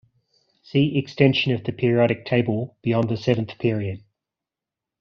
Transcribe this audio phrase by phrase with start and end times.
[0.63, 4.03] See Extension of the periodic table beyond the seventh period.